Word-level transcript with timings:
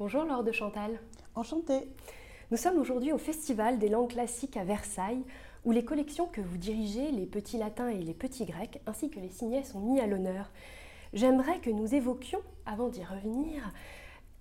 Bonjour 0.00 0.22
Laure 0.22 0.44
de 0.44 0.52
Chantal. 0.52 1.00
Enchantée. 1.34 1.88
Nous 2.52 2.56
sommes 2.56 2.78
aujourd'hui 2.78 3.12
au 3.12 3.18
Festival 3.18 3.80
des 3.80 3.88
langues 3.88 4.10
classiques 4.10 4.56
à 4.56 4.62
Versailles, 4.62 5.24
où 5.64 5.72
les 5.72 5.84
collections 5.84 6.26
que 6.26 6.40
vous 6.40 6.56
dirigez, 6.56 7.10
les 7.10 7.26
petits 7.26 7.58
latins 7.58 7.88
et 7.88 7.98
les 7.98 8.14
petits 8.14 8.44
grecs, 8.44 8.80
ainsi 8.86 9.10
que 9.10 9.18
les 9.18 9.28
signets, 9.28 9.64
sont 9.64 9.80
mis 9.80 9.98
à 9.98 10.06
l'honneur. 10.06 10.52
J'aimerais 11.14 11.58
que 11.58 11.70
nous 11.70 11.96
évoquions, 11.96 12.42
avant 12.64 12.88
d'y 12.88 13.02
revenir, 13.02 13.72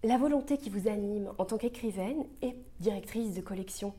la 0.04 0.20
volonté 0.20 0.60
qui 0.60 0.70
vous 0.70 0.88
anime 0.88 1.32
en 1.40 1.46
tant 1.46 1.58
qu'écrivaine 1.58 2.24
et 2.44 2.56
directrice 2.80 3.34
de 3.34 3.42
collection. 3.42 3.96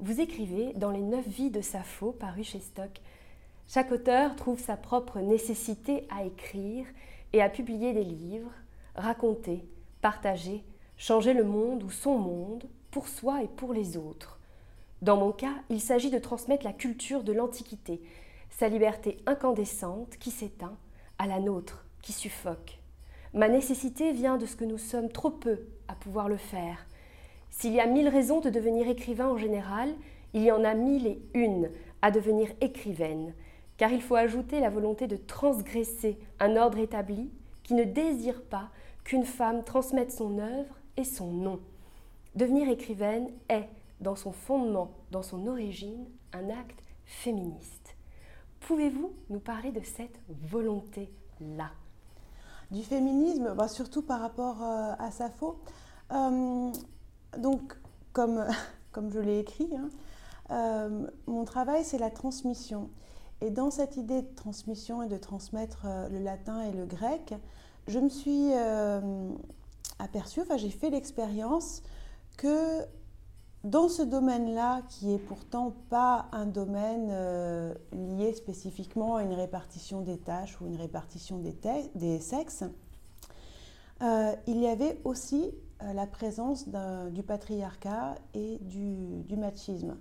Vous 0.00 0.22
écrivez 0.22 0.72
dans 0.76 0.92
Les 0.92 1.02
Neuf 1.02 1.28
Vies 1.28 1.50
de 1.50 1.60
Sappho, 1.60 2.12
paru 2.12 2.42
chez 2.42 2.60
Stock. 2.60 3.02
Chaque 3.68 3.92
auteur 3.92 4.34
trouve 4.34 4.58
sa 4.58 4.78
propre 4.78 5.18
nécessité 5.18 6.08
à 6.08 6.24
écrire 6.24 6.86
et 7.34 7.42
à 7.42 7.50
publier 7.50 7.92
des 7.92 8.04
livres, 8.04 8.52
raconter, 8.94 9.62
partager, 10.00 10.64
changer 10.96 11.34
le 11.34 11.44
monde 11.44 11.82
ou 11.82 11.90
son 11.90 12.18
monde 12.18 12.64
pour 12.90 13.08
soi 13.08 13.42
et 13.42 13.48
pour 13.48 13.72
les 13.72 13.96
autres. 13.96 14.38
Dans 15.02 15.16
mon 15.16 15.32
cas, 15.32 15.54
il 15.68 15.80
s'agit 15.80 16.10
de 16.10 16.18
transmettre 16.18 16.64
la 16.64 16.72
culture 16.72 17.22
de 17.22 17.32
l'Antiquité, 17.32 18.00
sa 18.50 18.68
liberté 18.68 19.18
incandescente 19.26 20.16
qui 20.18 20.30
s'éteint, 20.30 20.76
à 21.18 21.26
la 21.26 21.38
nôtre 21.38 21.84
qui 22.02 22.12
suffoque. 22.12 22.78
Ma 23.34 23.48
nécessité 23.48 24.12
vient 24.12 24.38
de 24.38 24.46
ce 24.46 24.56
que 24.56 24.64
nous 24.64 24.78
sommes 24.78 25.10
trop 25.10 25.30
peu 25.30 25.60
à 25.88 25.94
pouvoir 25.94 26.28
le 26.28 26.38
faire. 26.38 26.86
S'il 27.50 27.74
y 27.74 27.80
a 27.80 27.86
mille 27.86 28.08
raisons 28.08 28.40
de 28.40 28.50
devenir 28.50 28.88
écrivain 28.88 29.28
en 29.28 29.36
général, 29.36 29.94
il 30.32 30.42
y 30.42 30.52
en 30.52 30.64
a 30.64 30.74
mille 30.74 31.06
et 31.06 31.22
une 31.34 31.70
à 32.02 32.10
devenir 32.10 32.48
écrivaine, 32.60 33.34
car 33.76 33.92
il 33.92 34.02
faut 34.02 34.14
ajouter 34.14 34.60
la 34.60 34.70
volonté 34.70 35.06
de 35.06 35.16
transgresser 35.16 36.18
un 36.40 36.56
ordre 36.56 36.78
établi 36.78 37.30
qui 37.62 37.74
ne 37.74 37.84
désire 37.84 38.42
pas 38.42 38.70
qu'une 39.04 39.24
femme 39.24 39.64
transmette 39.64 40.12
son 40.12 40.38
œuvre 40.38 40.75
et 40.96 41.04
son 41.04 41.32
nom. 41.32 41.60
Devenir 42.34 42.68
écrivaine 42.68 43.30
est, 43.48 43.68
dans 44.00 44.16
son 44.16 44.32
fondement, 44.32 44.90
dans 45.10 45.22
son 45.22 45.46
origine, 45.46 46.06
un 46.32 46.50
acte 46.50 46.82
féministe. 47.04 47.96
Pouvez-vous 48.60 49.12
nous 49.30 49.38
parler 49.38 49.72
de 49.72 49.80
cette 49.80 50.20
volonté-là? 50.28 51.70
Du 52.70 52.82
féminisme, 52.82 53.54
bah, 53.54 53.68
surtout 53.68 54.02
par 54.02 54.20
rapport 54.20 54.62
euh, 54.62 54.92
à 54.98 55.10
Sappho. 55.10 55.60
Euh, 56.12 56.72
donc, 57.38 57.78
comme, 58.12 58.44
comme 58.92 59.10
je 59.10 59.20
l'ai 59.20 59.38
écrit, 59.38 59.70
hein, 59.76 59.88
euh, 60.50 61.06
mon 61.26 61.44
travail, 61.44 61.84
c'est 61.84 61.98
la 61.98 62.10
transmission. 62.10 62.90
Et 63.40 63.50
dans 63.50 63.70
cette 63.70 63.96
idée 63.96 64.22
de 64.22 64.34
transmission 64.34 65.02
et 65.02 65.08
de 65.08 65.16
transmettre 65.16 65.86
le 66.10 66.18
latin 66.18 66.62
et 66.62 66.72
le 66.72 66.86
grec, 66.86 67.34
je 67.86 68.00
me 68.00 68.08
suis 68.08 68.50
euh, 68.52 69.00
aperçue, 69.98 70.40
enfin 70.42 70.56
j'ai 70.56 70.70
fait 70.70 70.90
l'expérience 70.90 71.82
que 72.36 72.84
dans 73.64 73.88
ce 73.88 74.02
domaine-là, 74.02 74.82
qui 74.88 75.12
est 75.12 75.18
pourtant 75.18 75.74
pas 75.90 76.28
un 76.32 76.46
domaine 76.46 77.08
euh, 77.10 77.74
lié 77.92 78.32
spécifiquement 78.32 79.16
à 79.16 79.22
une 79.22 79.32
répartition 79.32 80.02
des 80.02 80.18
tâches 80.18 80.60
ou 80.60 80.66
une 80.66 80.76
répartition 80.76 81.38
des, 81.38 82.20
sexes, 82.20 82.64
euh, 84.02 84.32
il 84.46 84.58
y 84.60 84.68
avait 84.68 85.00
aussi 85.04 85.52
la 85.80 86.06
présence 86.06 86.68
du 87.10 87.22
patriarcat 87.22 88.14
et 88.32 88.58
du, 88.62 89.36
machisme, 89.36 89.98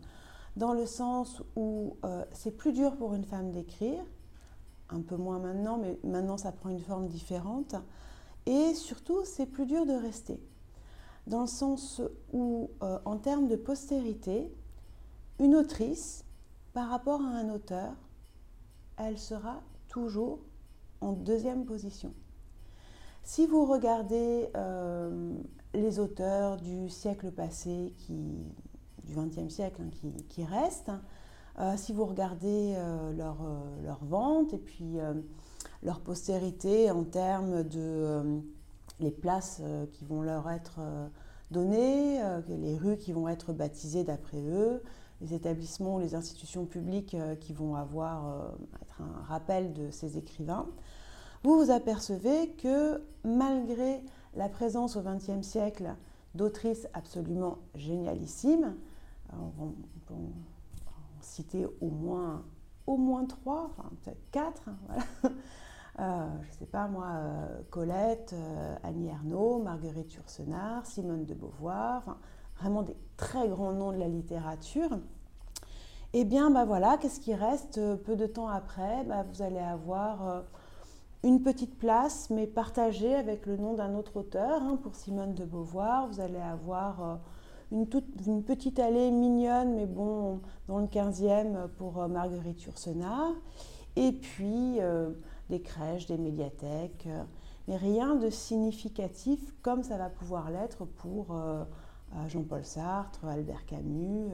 dans 0.56 0.72
le 0.72 0.86
sens 0.86 1.44
où 1.58 1.98
c'est 2.32 2.56
plus 2.56 2.72
dur 2.72 2.96
pour 2.96 3.14
une 3.14 3.26
femme 3.26 3.52
d'écrire, 3.52 4.02
un 4.90 5.02
peu 5.02 5.16
moins 5.18 5.40
maintenant, 5.40 5.78
mais 5.78 5.98
maintenant 6.04 6.38
ça 6.38 6.52
prend 6.52 6.70
une 6.70 6.80
forme 6.80 7.08
différente. 7.08 7.76
Et 8.46 8.74
surtout, 8.74 9.24
c'est 9.24 9.46
plus 9.46 9.66
dur 9.66 9.86
de 9.86 9.94
rester. 9.94 10.40
Dans 11.28 11.42
le 11.42 11.48
sens 11.48 12.02
où, 12.34 12.70
euh, 12.84 13.00
en 13.06 13.18
termes 13.18 13.48
de 13.48 13.56
postérité, 13.56 14.52
une 15.40 15.56
autrice, 15.56 16.24
par 16.74 16.90
rapport 16.90 17.22
à 17.22 17.30
un 17.30 17.50
auteur, 17.50 17.94
elle 18.98 19.18
sera 19.18 19.62
toujours 19.88 20.40
en 21.02 21.14
deuxième 21.14 21.66
position. 21.66 22.14
Si 23.24 23.48
vous 23.48 23.66
regardez 23.66 24.50
euh, 24.56 25.34
les 25.74 26.00
auteurs 26.00 26.58
du 26.58 26.90
siècle 26.90 27.32
passé, 27.32 27.94
qui, 27.98 28.54
du 29.04 29.16
XXe 29.16 29.52
siècle, 29.52 29.82
hein, 29.82 30.12
qui, 30.30 30.44
restent, 30.44 30.92
euh, 31.60 31.76
si 31.76 31.92
vous 31.92 32.06
regardez 32.06 32.76
leur, 33.18 33.38
euh, 33.42 33.84
leur, 33.84 34.04
vente 34.04 34.54
et 34.54 34.58
puis 34.58 34.98
leur 35.86 36.02
postérité 36.02 36.92
en 36.92 37.04
termes 37.04 37.64
de 37.64 38.42
les 39.00 39.12
places 39.12 39.62
qui 39.94 40.04
vont 40.06 40.22
leur 40.22 40.50
être 40.50 40.80
données, 41.52 42.20
les 42.48 42.78
rues 42.78 42.98
qui 42.98 43.14
vont 43.14 43.28
être 43.28 43.54
baptisées 43.54 44.04
d'après 44.04 44.42
eux, 44.42 44.82
les 45.22 45.34
établissements, 45.34 46.00
les 46.00 46.16
institutions 46.16 46.66
publiques 46.66 47.16
qui 47.40 47.54
vont 47.54 47.76
avoir 47.76 48.54
être 48.82 49.02
un 49.02 49.22
rappel 49.24 49.74
de 49.74 49.92
ces 49.92 50.18
écrivains, 50.18 50.68
vous 51.44 51.64
vous 51.64 51.72
apercevez 51.72 52.50
que 52.54 53.04
malgré 53.24 54.04
la 54.36 54.50
présence 54.50 54.96
au 54.96 55.02
XXe 55.02 55.46
siècle 55.46 55.96
d'autrices 56.34 56.88
absolument 56.94 57.60
génialissimes, 57.76 58.76
citer 61.22 61.68
au 61.82 61.90
moins, 61.90 62.44
au 62.88 62.98
moins 62.98 63.26
trois, 63.26 63.72
enfin 63.78 63.90
peut-être 64.04 64.32
quatre. 64.32 64.70
Hein, 64.70 65.30
euh, 66.00 66.26
je 66.42 66.48
ne 66.48 66.54
sais 66.54 66.66
pas 66.66 66.88
moi, 66.88 67.08
euh, 67.16 67.62
Colette, 67.70 68.34
euh, 68.34 68.76
Annie 68.84 69.08
Ernaux, 69.08 69.60
Marguerite 69.60 70.14
Yourcenar, 70.14 70.86
Simone 70.86 71.26
de 71.26 71.34
Beauvoir, 71.34 72.18
vraiment 72.60 72.82
des 72.82 72.98
très 73.16 73.48
grands 73.48 73.72
noms 73.72 73.94
de 73.94 73.98
la 73.98 74.10
littérature. 74.10 74.90
Eh 76.12 76.26
bien, 76.26 76.52
bah 76.52 76.66
voilà, 76.66 76.98
qu'est-ce 76.98 77.22
qui 77.22 77.34
reste 77.34 77.80
peu 78.04 78.16
de 78.16 78.26
temps 78.26 78.48
après 78.48 79.06
bah, 79.06 79.26
Vous 79.32 79.42
allez 79.42 79.60
avoir 79.60 80.44
une 81.24 81.42
petite 81.42 81.78
place, 81.78 82.30
mais 82.30 82.46
partagée 82.46 83.16
avec 83.16 83.46
le 83.46 83.58
nom 83.58 83.74
d'un 83.74 83.96
autre 83.96 84.18
auteur. 84.18 84.62
Hein, 84.62 84.78
pour 84.82 84.96
Simone 84.96 85.34
de 85.34 85.46
Beauvoir, 85.46 86.08
vous 86.08 86.20
allez 86.22 86.40
avoir 86.40 87.20
une, 87.72 87.86
une 88.26 88.44
petite 88.44 88.80
allée 88.80 89.12
mignonne, 89.12 89.76
mais 89.76 89.86
bon, 89.86 90.40
dans 90.68 90.80
le 90.80 90.88
15e 90.88 91.68
pour 91.78 92.08
Marguerite 92.08 92.64
Yourcenar. 92.64 93.32
Et 93.98 94.14
puis 94.14 94.80
des 95.50 95.62
crèches, 95.62 96.06
des 96.08 96.18
médiathèques, 96.18 97.06
euh, 97.08 97.24
mais 97.68 97.78
rien 97.78 98.16
de 98.16 98.30
significatif 98.30 99.40
comme 99.62 99.84
ça 99.84 99.98
va 99.98 100.10
pouvoir 100.10 100.52
l'être 100.52 100.86
pour 100.86 101.36
Jean-Paul 102.28 102.64
Sartre, 102.64 103.26
Albert 103.26 103.66
Camus. 103.66 104.30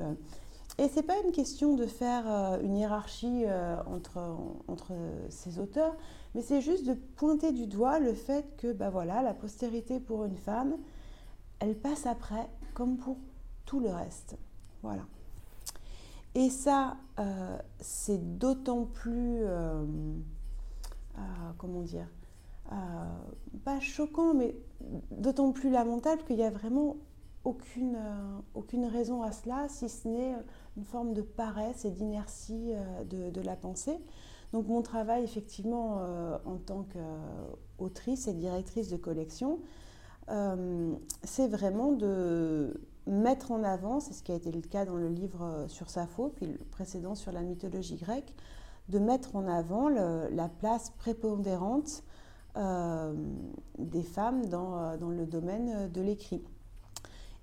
Et 0.78 0.90
ce 0.90 0.98
n'est 0.98 1.04
pas 1.04 1.16
une 1.26 1.32
question 1.32 1.76
de 1.76 1.86
faire 1.86 2.28
une 2.62 2.76
hiérarchie 2.76 3.46
entre, 3.88 4.36
entre 4.68 4.92
ces 5.30 5.60
auteurs, 5.60 5.96
mais 6.36 6.42
c'est 6.42 6.60
juste 6.60 6.86
de 6.86 6.94
pointer 6.94 7.54
du 7.54 7.68
doigt 7.68 8.00
le 8.00 8.14
fait 8.14 8.46
que 8.58 8.74
bah 8.74 8.90
voilà, 8.90 9.22
la 9.22 9.34
postérité 9.34 10.02
pour 10.02 10.26
une 10.26 10.36
femme, 10.36 10.76
elle 11.60 11.76
passe 11.76 12.06
après 12.06 12.50
comme 12.74 12.98
pour 12.98 13.16
tout 13.66 13.80
le 13.80 13.90
reste. 13.90 14.38
Voilà. 14.82 15.04
Et 16.34 16.50
ça, 16.50 16.98
euh, 17.20 17.58
c'est 17.80 18.38
d'autant 18.38 18.86
plus, 18.86 19.44
euh, 19.44 19.84
euh, 19.84 19.86
comment 21.58 21.82
dire, 21.82 22.08
pas 23.64 23.80
choquant, 23.80 24.34
mais 24.34 24.56
d'autant 25.12 25.52
plus 25.52 25.70
lamentable 25.70 26.24
qu'il 26.24 26.38
n'y 26.38 26.44
a 26.44 26.50
vraiment 26.50 26.98
aucune, 27.44 27.98
aucune 28.54 28.86
raison 28.86 29.24
à 29.24 29.32
cela, 29.32 29.68
si 29.68 29.90
ce 29.90 30.08
n'est 30.08 30.36
une 30.78 30.86
forme 30.86 31.14
de 31.14 31.22
paresse 31.22 31.86
et 31.86 31.92
d'inertie 31.92 32.72
de, 33.10 33.42
la 33.42 33.56
pensée. 33.56 33.98
Donc 34.54 34.68
mon 34.68 34.82
travail, 34.82 35.24
effectivement, 35.24 36.02
en 36.46 36.58
tant 36.58 36.86
qu'autrice 37.78 38.28
et 38.28 38.34
directrice 38.34 38.90
de 38.90 38.98
collection, 38.98 39.60
c'est 41.24 41.48
vraiment 41.48 41.92
de, 41.92 42.80
mettre 43.08 43.52
en 43.52 43.64
avant, 43.64 44.00
c'est 44.00 44.14
ce 44.14 44.24
qui 44.24 44.32
a 44.32 44.36
été 44.36 44.52
le 44.52 44.62
cas 44.62 44.86
dans 44.86 44.96
le 44.96 45.10
livre 45.10 45.44
euh, 45.44 45.68
sur 45.68 45.90
Sappho, 45.90 46.32
puis 46.36 46.46
le 46.46 46.58
précédent 46.58 47.16
sur 47.16 47.32
la 47.32 47.42
mythologie 47.42 47.96
grecque, 47.96 48.34
de 48.90 49.00
mettre 49.00 49.36
en 49.36 49.48
avant 49.48 49.90
la 49.90 50.50
place 50.50 50.92
prépondérante 50.92 52.04
euh, 52.58 53.14
des 53.78 54.04
femmes 54.04 54.46
dans, 54.48 54.78
euh, 54.78 54.98
dans, 54.98 55.10
le 55.10 55.26
domaine 55.26 55.90
de 55.90 56.02
l'écrit. 56.02 56.44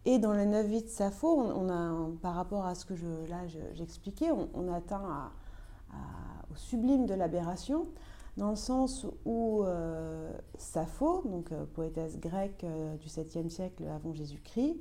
Et 0.04 0.18
dans 0.18 0.32
le 0.32 0.44
neuf 0.44 0.66
vies 0.66 0.82
de 0.82 0.88
Sappho, 0.88 1.28
on, 1.28 1.68
a, 1.70 2.10
par 2.20 2.34
rapport 2.34 2.66
à 2.66 2.74
ce 2.74 2.84
que 2.84 2.94
je, 2.94 3.06
là 3.28 3.46
j'expliquais, 3.74 4.30
on, 4.30 4.72
atteint 4.72 5.30
au 6.50 6.56
sublime 6.56 7.06
de 7.06 7.14
l'aberration, 7.14 7.86
dans 8.36 8.50
le 8.50 8.56
sens 8.56 9.06
où 9.24 9.64
Sappho, 10.56 11.22
donc 11.24 11.52
poétesse 11.74 12.18
grecque 12.18 12.64
du 13.00 13.08
7e 13.08 13.48
siècle 13.48 13.84
avant 13.88 14.12
Jésus-Christ, 14.14 14.78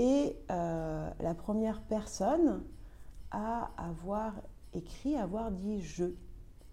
euh, 0.00 1.10
la 1.20 1.34
première 1.34 1.80
personne 1.82 2.62
à 3.30 3.70
avoir 3.76 4.32
écrit, 4.74 5.16
avoir 5.16 5.50
dit 5.50 5.80
je. 5.80 6.06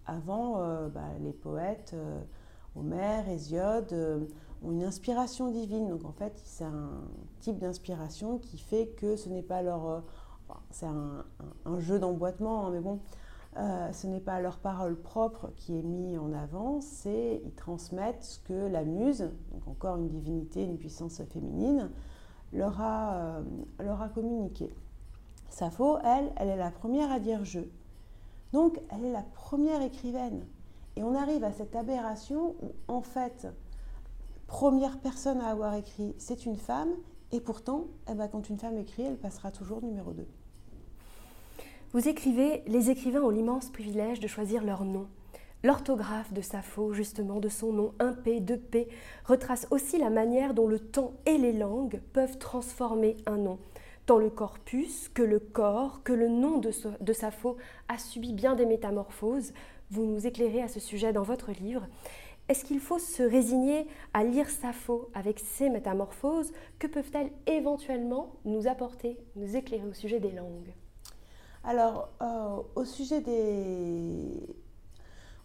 Avant, 0.06 0.60
euh, 0.60 0.88
bah, 0.88 1.08
les 1.20 1.32
poètes, 1.32 1.92
euh, 1.94 2.20
Homère, 2.76 3.28
Hésiode 3.28 3.92
ont 4.62 4.70
une 4.70 4.84
inspiration 4.84 5.50
divine. 5.50 5.88
Donc 5.88 6.04
en 6.04 6.12
fait, 6.12 6.40
c'est 6.44 6.64
un 6.64 7.02
type 7.40 7.58
d'inspiration 7.58 8.38
qui 8.38 8.58
fait 8.58 8.88
que 8.96 9.16
ce 9.16 9.28
n'est 9.28 9.42
pas 9.42 9.62
leur... 9.62 10.04
c'est 10.70 10.86
un, 10.86 11.24
jeu 11.80 11.98
d'emboîtement, 11.98 12.66
hein, 12.66 12.70
mais 12.70 12.80
bon, 12.80 13.00
ce 13.56 14.06
n'est 14.06 14.20
pas 14.20 14.40
leur 14.40 14.58
parole 14.58 14.94
propre 14.94 15.50
qui 15.56 15.76
est 15.76 15.82
mis 15.82 16.18
en 16.18 16.32
avant, 16.32 16.80
c'est 16.80 17.40
ils 17.44 17.54
transmettent 17.54 18.22
ce 18.22 18.38
que 18.40 18.68
la 18.68 18.84
muse, 18.84 19.30
donc 19.52 19.66
encore 19.66 19.96
une 19.96 20.08
divinité, 20.08 20.62
une 20.62 20.78
puissance 20.78 21.22
féminine, 21.24 21.90
leur 22.52 22.80
a, 22.80 23.40
leur 23.80 24.02
a 24.02 24.08
communiqué. 24.08 24.72
Sappho, 25.48 25.98
elle, 26.04 26.32
elle 26.36 26.48
est 26.48 26.56
la 26.56 26.70
première 26.70 27.10
à 27.10 27.18
dire 27.18 27.44
je. 27.44 27.60
Donc, 28.52 28.80
elle 28.90 29.04
est 29.04 29.12
la 29.12 29.22
première 29.22 29.82
écrivaine. 29.82 30.46
Et 30.96 31.02
on 31.02 31.14
arrive 31.14 31.44
à 31.44 31.52
cette 31.52 31.76
aberration 31.76 32.54
où, 32.62 32.72
en 32.88 33.02
fait, 33.02 33.46
première 34.46 34.98
personne 34.98 35.40
à 35.40 35.48
avoir 35.48 35.74
écrit, 35.74 36.14
c'est 36.18 36.46
une 36.46 36.56
femme, 36.56 36.90
et 37.32 37.40
pourtant, 37.40 37.86
eh 38.10 38.14
ben, 38.14 38.28
quand 38.28 38.48
une 38.48 38.58
femme 38.58 38.78
écrit, 38.78 39.02
elle 39.02 39.18
passera 39.18 39.50
toujours 39.50 39.82
numéro 39.82 40.12
2. 40.12 40.26
Vous 41.92 42.08
écrivez, 42.08 42.62
les 42.66 42.90
écrivains 42.90 43.22
ont 43.22 43.30
l'immense 43.30 43.70
privilège 43.70 44.20
de 44.20 44.26
choisir 44.26 44.64
leur 44.64 44.84
nom. 44.84 45.06
L'orthographe 45.64 46.32
de 46.32 46.40
Sappho, 46.40 46.92
justement, 46.92 47.40
de 47.40 47.48
son 47.48 47.72
nom, 47.72 47.94
un 47.98 48.12
P, 48.12 48.40
deux 48.40 48.58
P, 48.58 48.88
retrace 49.24 49.66
aussi 49.70 49.98
la 49.98 50.10
manière 50.10 50.54
dont 50.54 50.66
le 50.68 50.78
temps 50.78 51.14
et 51.26 51.38
les 51.38 51.52
langues 51.52 52.00
peuvent 52.12 52.38
transformer 52.38 53.16
un 53.26 53.38
nom 53.38 53.58
tant 54.06 54.18
le 54.18 54.30
corpus 54.30 55.08
que 55.08 55.22
le 55.22 55.40
corps, 55.40 56.02
que 56.04 56.12
le 56.12 56.28
nom 56.28 56.58
de, 56.58 56.70
de 57.00 57.12
Sappho 57.12 57.56
a 57.88 57.98
subi 57.98 58.32
bien 58.32 58.54
des 58.54 58.64
métamorphoses. 58.64 59.52
Vous 59.90 60.04
nous 60.06 60.26
éclairez 60.26 60.62
à 60.62 60.68
ce 60.68 60.80
sujet 60.80 61.12
dans 61.12 61.22
votre 61.22 61.50
livre. 61.52 61.86
Est-ce 62.48 62.64
qu'il 62.64 62.78
faut 62.78 63.00
se 63.00 63.24
résigner 63.24 63.88
à 64.14 64.22
lire 64.22 64.48
Sappho 64.48 65.10
avec 65.14 65.40
ces 65.40 65.68
métamorphoses 65.68 66.52
Que 66.78 66.86
peuvent-elles 66.86 67.32
éventuellement 67.46 68.34
nous 68.44 68.68
apporter, 68.68 69.18
nous 69.34 69.56
éclairer 69.56 69.86
au 69.86 69.92
sujet 69.92 70.20
des 70.20 70.30
langues? 70.30 70.72
Alors, 71.64 72.10
euh, 72.22 72.62
au, 72.76 72.84
sujet 72.84 73.20
des... 73.20 74.46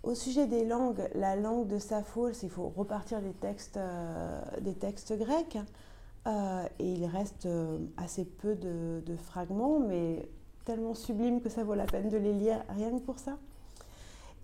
au 0.03 0.13
sujet 0.13 0.45
des 0.45 0.63
langues, 0.63 1.09
la 1.15 1.35
langue 1.35 1.67
de 1.67 1.79
Sappho, 1.79 2.29
il 2.29 2.49
faut 2.51 2.69
repartir 2.69 3.19
des 3.21 3.33
textes, 3.33 3.77
euh, 3.77 4.39
des 4.61 4.75
textes 4.75 5.17
grecs. 5.17 5.57
Euh, 6.27 6.67
et 6.77 6.91
il 6.91 7.05
reste 7.05 7.47
euh, 7.47 7.79
assez 7.97 8.25
peu 8.25 8.55
de, 8.55 9.15
fragments, 9.17 9.79
mais 9.79 10.29
tellement 10.65 10.93
sublimes 10.93 11.41
que 11.41 11.49
ça 11.49 11.63
vaut 11.63 11.73
la 11.73 11.85
peine 11.85 12.09
de 12.09 12.17
les 12.17 12.33
lire 12.33 12.63
rien 12.69 12.91
que 12.91 13.01
pour 13.03 13.17
ça. 13.17 13.37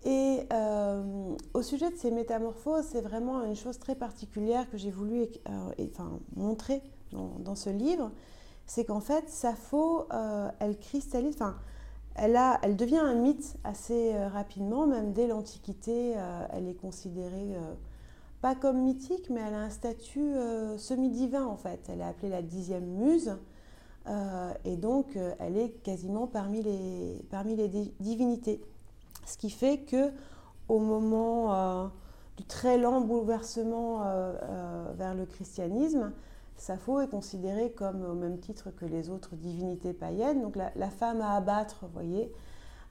Et 0.03 0.39
euh, 0.53 1.35
au 1.53 1.61
sujet 1.61 1.89
de 1.91 1.95
ces 1.95 2.11
métamorphoses, 2.11 2.85
c'est 2.85 3.01
vraiment 3.01 3.43
une 3.43 3.55
chose 3.55 3.77
très 3.77 3.95
particulière 3.95 4.69
que 4.69 4.77
j'ai 4.77 4.91
voulu 4.91 5.27
enfin, 5.79 6.19
montrer 6.35 6.81
dans, 7.11 7.55
ce 7.55 7.69
livre, 7.69 8.11
c'est 8.65 8.85
qu'en 8.85 8.99
fait, 8.99 9.29
Sappho, 9.29 10.07
elle 10.59 10.77
cristallise, 10.77 11.35
enfin, 11.35 11.55
elle, 12.15 12.35
a, 12.35 12.59
elle 12.63 12.75
devient 12.75 12.97
un 12.97 13.15
mythe 13.15 13.55
assez 13.63 14.17
rapidement, 14.27 14.87
même 14.87 15.13
dès 15.13 15.27
l'Antiquité, 15.27 16.15
elle 16.51 16.67
est 16.67 16.79
considérée 16.79 17.55
pas 18.47 18.55
comme 18.55 18.81
mythique, 18.83 19.29
mais 19.29 19.41
elle 19.45 19.55
a 19.55 19.59
un 19.59 19.69
statut 19.69 20.21
euh, 20.21 20.77
semi-divin 20.77 21.45
en 21.45 21.57
fait. 21.57 21.81
Elle 21.89 21.99
est 21.99 22.05
appelée 22.05 22.29
la 22.29 22.41
dixième 22.41 22.85
muse, 22.85 23.35
euh, 24.07 24.53
et 24.63 24.77
donc 24.77 25.17
euh, 25.17 25.33
elle 25.39 25.57
est 25.57 25.71
quasiment 25.83 26.27
parmi 26.27 26.63
les, 26.63 27.25
parmi 27.29 27.57
les 27.57 27.67
divinités. 27.99 28.61
Ce 29.25 29.37
qui 29.37 29.49
fait 29.49 29.79
que 29.79 30.13
au 30.69 30.79
moment 30.79 31.91
du 32.37 32.45
très 32.45 32.77
lent 32.77 33.01
bouleversement 33.01 34.03
vers 34.97 35.13
le 35.13 35.25
christianisme, 35.25 36.13
Sappho 36.55 37.01
est 37.01 37.09
considérée 37.09 37.71
comme 37.71 38.05
au 38.05 38.13
même 38.13 38.39
titre 38.39 38.71
que 38.71 38.85
les 38.85 39.09
autres 39.09 39.35
divinités 39.35 39.91
païennes, 39.91 40.41
donc 40.41 40.55
la, 40.55 40.71
la 40.77 40.89
femme 40.89 41.19
à 41.19 41.35
abattre, 41.35 41.79
vous 41.81 41.93
voyez. 41.93 42.31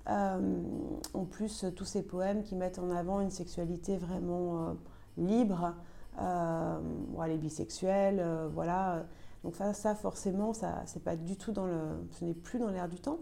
en 0.07 1.25
plus, 1.31 1.65
tous 1.75 1.87
ces 1.87 2.03
poèmes 2.03 2.43
qui 2.43 2.55
mettent 2.57 2.79
en 2.79 2.91
avant 2.91 3.21
une 3.21 3.31
sexualité 3.31 3.97
vraiment 3.97 4.77
libre, 5.17 5.75
euh, 6.21 6.79
les 7.27 7.39
bisexuels, 7.39 8.21
euh, 8.21 8.49
voilà. 8.53 9.05
Donc 9.45 9.55
ça, 9.55 9.73
ça 9.75 9.95
forcément, 9.95 10.53
ça, 10.53 10.83
c'est 10.87 11.03
pas 11.03 11.17
du 11.17 11.37
tout 11.37 11.53
dans 11.53 11.67
le, 11.67 11.79
ce 12.19 12.25
n'est 12.25 12.35
plus 12.35 12.59
dans 12.59 12.71
l'air 12.71 12.89
du 12.89 12.99
temps. 12.99 13.19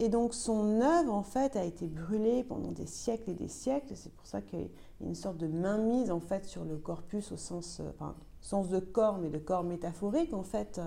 Et 0.00 0.08
donc 0.08 0.34
son 0.34 0.80
œuvre, 0.80 1.12
en 1.12 1.22
fait, 1.22 1.56
a 1.56 1.64
été 1.64 1.86
brûlée 1.86 2.44
pendant 2.44 2.70
des 2.70 2.86
siècles 2.86 3.30
et 3.30 3.34
des 3.34 3.48
siècles. 3.48 3.94
C'est 3.96 4.12
pour 4.12 4.26
ça 4.26 4.40
qu'il 4.42 4.60
y 4.60 4.64
a 4.64 4.66
une 5.06 5.14
sorte 5.14 5.38
de 5.38 5.48
mainmise, 5.48 6.10
en 6.10 6.20
fait, 6.20 6.44
sur 6.46 6.64
le 6.64 6.76
corpus 6.76 7.32
au 7.32 7.36
sens, 7.36 7.80
euh, 7.80 7.90
enfin, 7.94 8.14
sens 8.40 8.68
de 8.68 8.78
corps, 8.78 9.18
mais 9.18 9.30
de 9.30 9.38
corps 9.38 9.64
métaphorique, 9.64 10.34
en 10.34 10.44
fait, 10.44 10.80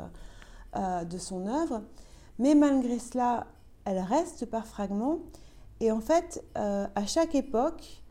euh, 0.75 1.03
de 1.03 1.17
son 1.17 1.47
œuvre. 1.47 1.81
Mais 2.39 2.55
malgré 2.55 2.99
cela, 2.99 3.47
elle 3.83 3.99
reste 3.99 4.45
par 4.45 4.65
fragments. 4.65 5.19
Et 5.81 5.91
en 5.91 5.99
fait, 5.99 6.45
à 6.53 7.05
chaque 7.07 7.33
époque, 7.33 8.03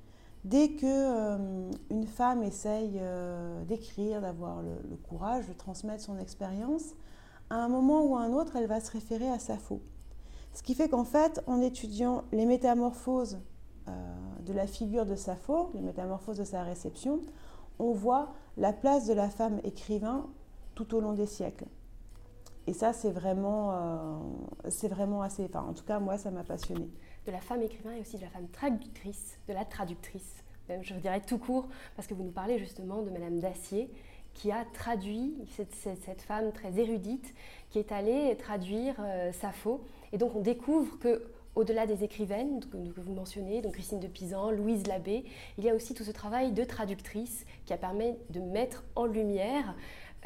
Dès 0.44 0.70
que 0.70 0.86
euh, 0.86 1.70
une 1.90 2.06
femme 2.06 2.42
essaye 2.42 2.98
euh, 2.98 3.62
d'écrire, 3.64 4.22
d'avoir 4.22 4.62
le, 4.62 4.96
courage 4.96 5.46
de 5.46 5.52
transmettre 5.52 6.02
son 6.02 6.18
expérience, 6.18 6.94
à 7.50 7.56
un 7.56 7.68
moment 7.68 8.02
ou 8.04 8.16
à 8.16 8.20
un 8.22 8.32
autre, 8.32 8.56
elle 8.56 8.66
va 8.66 8.80
se 8.80 8.90
référer 8.90 9.28
à 9.28 9.38
Sappho. 9.38 9.82
Ce 10.54 10.62
qui 10.62 10.74
fait 10.74 10.88
qu'en 10.88 11.04
fait, 11.04 11.42
en 11.46 11.60
étudiant 11.60 12.24
les 12.32 12.46
métamorphoses 12.46 13.38
euh, 13.88 13.92
de 14.46 14.52
la 14.52 14.66
figure 14.66 15.04
de 15.04 15.14
Sappho, 15.14 15.70
les 15.74 15.82
métamorphoses 15.82 16.38
de 16.38 16.44
sa 16.44 16.62
réception, 16.62 17.20
on 17.78 17.92
voit 17.92 18.32
la 18.56 18.72
place 18.72 19.06
de 19.06 19.12
la 19.12 19.28
femme 19.28 19.60
écrivain 19.62 20.26
tout 20.74 20.94
au 20.94 21.00
long 21.00 21.12
des 21.12 21.26
siècles. 21.26 21.66
Et 22.70 22.72
ça, 22.72 22.92
c'est 22.92 23.10
vraiment, 23.10 24.22
c'est 24.68 24.86
vraiment 24.86 25.22
assez. 25.22 25.44
Enfin, 25.44 25.66
en 25.68 25.72
tout 25.72 25.82
cas, 25.82 25.98
moi, 25.98 26.16
ça 26.18 26.30
m'a 26.30 26.44
passionné 26.44 26.88
de 27.26 27.32
la 27.32 27.40
femme 27.40 27.62
écrivain 27.62 27.94
et 27.94 28.00
aussi 28.00 28.16
de 28.16 28.22
la 28.22 28.28
femme 28.28 28.46
traductrice, 28.46 29.40
de 29.48 29.52
la 29.54 29.64
traductrice, 29.64 30.44
je 30.80 30.94
dirais 30.94 31.20
tout 31.20 31.38
court, 31.38 31.66
parce 31.96 32.06
que 32.06 32.14
vous 32.14 32.22
nous 32.22 32.30
parlez 32.30 32.60
justement 32.60 33.02
de 33.02 33.10
Madame 33.10 33.40
Dacier, 33.40 33.90
qui 34.34 34.52
a 34.52 34.64
traduit, 34.72 35.34
cette, 35.56 35.74
cette, 35.74 36.22
femme 36.22 36.52
très 36.52 36.78
érudite, 36.78 37.34
qui 37.70 37.80
est 37.80 37.90
allée 37.90 38.36
traduire 38.36 38.94
euh, 39.00 39.32
Sappho. 39.32 39.84
Et 40.12 40.18
donc 40.18 40.36
on 40.36 40.40
découvre 40.40 40.96
que 41.00 41.24
au-delà 41.56 41.86
des 41.86 42.04
écrivaines 42.04 42.60
que 42.60 43.00
vous 43.00 43.12
mentionnez, 43.12 43.62
donc 43.62 43.72
Christine 43.72 43.98
de 43.98 44.06
Pisan, 44.06 44.52
Louise 44.52 44.86
Labbé, 44.86 45.24
il 45.58 45.64
y 45.64 45.70
a 45.70 45.74
aussi 45.74 45.94
tout 45.94 46.04
ce 46.04 46.12
travail 46.12 46.52
de 46.52 46.62
traductrice 46.62 47.44
qui 47.66 47.72
a 47.72 47.76
permis 47.76 48.14
de 48.30 48.38
mettre 48.38 48.84
en 48.94 49.06
lumière 49.06 49.74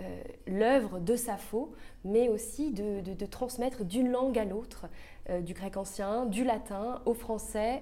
euh, 0.00 0.22
l'œuvre 0.48 0.98
de 0.98 1.14
Sappho, 1.14 1.72
mais 2.04 2.28
aussi 2.28 2.72
de, 2.72 3.26
transmettre 3.26 3.84
d'une 3.84 4.10
langue 4.10 4.36
à 4.36 4.44
l'autre, 4.44 4.86
euh, 5.30 5.40
du 5.40 5.54
grec 5.54 5.76
ancien, 5.76 6.26
du 6.26 6.42
latin 6.42 7.00
au 7.06 7.14
français, 7.14 7.80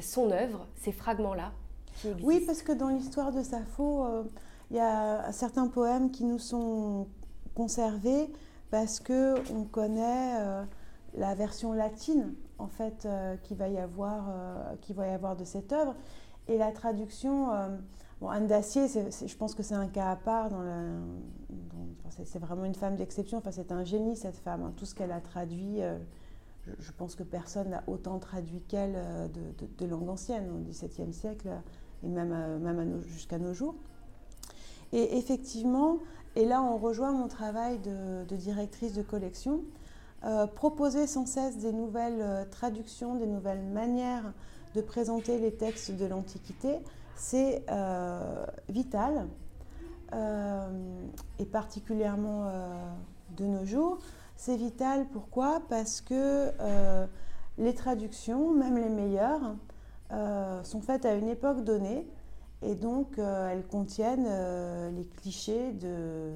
son 0.00 0.30
œuvre, 0.30 0.68
ces 0.76 0.92
fragments-là. 0.92 1.52
Oui, 2.22 2.44
parce 2.46 2.62
que 2.62 2.70
dans 2.70 2.90
l'histoire 2.90 3.32
de 3.32 3.42
Sappho, 3.42 4.04
euh, 4.04 4.22
il 4.70 4.76
y 4.76 4.80
a 4.80 5.32
certains 5.32 5.66
poèmes 5.66 6.12
qui 6.12 6.24
nous 6.24 6.38
sont 6.38 7.08
conservés 7.56 8.30
parce 8.70 9.00
que 9.00 9.34
on 9.52 9.64
connaît 9.64 10.34
la 11.14 11.34
version 11.34 11.72
latine 11.72 12.34
en 12.58 12.66
fait 12.66 13.08
qui 13.44 13.54
va 13.54 13.68
y 13.68 13.78
avoir 13.78 14.24
qui 14.80 14.92
va 14.92 15.06
y 15.06 15.10
avoir 15.12 15.36
de 15.36 15.44
cette 15.44 15.72
œuvre 15.72 15.94
et 16.48 16.58
la 16.58 16.72
traduction 16.72 17.48
Bon, 18.20 18.30
Anne 18.30 18.46
Dacier, 18.46 18.86
je 18.88 19.36
pense 19.36 19.54
que 19.54 19.62
c'est 19.62 19.74
un 19.74 19.88
cas 19.88 20.10
à 20.10 20.16
part. 20.16 20.50
C'est 22.24 22.38
vraiment 22.38 22.64
une 22.64 22.74
femme 22.74 22.96
d'exception. 22.96 23.38
Enfin, 23.38 23.52
c'est 23.52 23.72
un 23.72 23.84
génie, 23.84 24.16
cette 24.16 24.38
femme. 24.38 24.62
Hein. 24.62 24.72
Tout 24.76 24.86
ce 24.86 24.94
qu'elle 24.94 25.12
a 25.12 25.20
traduit, 25.20 25.82
euh, 25.82 25.98
je, 26.78 26.90
pense 26.92 27.14
que 27.14 27.22
personne 27.22 27.68
n'a 27.70 27.84
autant 27.86 28.18
traduit 28.18 28.62
qu'elle 28.62 28.94
euh, 28.96 29.28
de, 29.78 29.86
langue 29.86 30.08
ancienne 30.08 30.48
au 30.50 30.58
XVIIe 30.70 31.12
siècle 31.12 31.48
et 32.02 32.08
même, 32.08 32.32
euh, 32.32 32.58
même 32.58 33.02
jusqu'à 33.02 33.38
nos 33.38 33.52
jours. 33.52 33.74
Et 34.92 35.18
effectivement, 35.18 35.98
et 36.36 36.46
là 36.46 36.62
on 36.62 36.78
rejoint 36.78 37.12
mon 37.12 37.28
travail 37.28 37.78
de, 37.80 38.36
directrice 38.36 38.94
de 38.94 39.02
collection, 39.02 39.62
proposer 40.54 41.08
sans 41.08 41.26
cesse 41.26 41.58
des 41.58 41.72
nouvelles 41.72 42.46
traductions, 42.52 43.16
des 43.16 43.26
nouvelles 43.26 43.64
manières 43.64 44.32
de 44.76 44.80
présenter 44.80 45.38
les 45.38 45.52
textes 45.52 45.90
de 45.90 46.06
l'Antiquité 46.06 46.78
c'est 47.16 47.64
euh, 47.70 48.46
vital, 48.68 49.26
euh, 50.12 51.06
et 51.38 51.46
particulièrement 51.46 52.46
euh, 52.46 52.92
de 53.36 53.46
nos 53.46 53.64
jours. 53.64 53.98
C'est 54.36 54.56
vital 54.56 55.06
pourquoi? 55.12 55.62
Parce 55.68 56.02
que 56.02 56.52
les 57.56 57.74
traductions, 57.74 58.52
même 58.52 58.76
les 58.76 58.90
meilleures, 58.90 59.56
sont 60.62 60.82
faites 60.82 61.06
à 61.06 61.14
une 61.14 61.28
époque 61.28 61.64
donnée 61.64 62.06
et 62.60 62.74
donc 62.74 63.16
elles 63.16 63.66
contiennent 63.66 64.28
les 64.94 65.06
clichés 65.06 65.72
de, 65.72 66.34